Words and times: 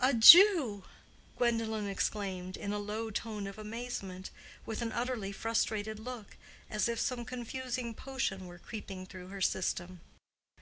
"A 0.00 0.12
Jew!" 0.12 0.84
Gwendolen 1.38 1.88
exclaimed, 1.88 2.58
in 2.58 2.70
a 2.74 2.78
low 2.78 3.10
tone 3.10 3.46
of 3.46 3.56
amazement, 3.56 4.28
with 4.66 4.82
an 4.82 4.92
utterly 4.92 5.32
frustrated 5.32 5.98
look, 5.98 6.36
as 6.68 6.86
if 6.86 7.00
some 7.00 7.24
confusing 7.24 7.94
potion 7.94 8.44
were 8.46 8.58
creeping 8.58 9.06
through 9.06 9.28
her 9.28 9.40
system. 9.40 10.02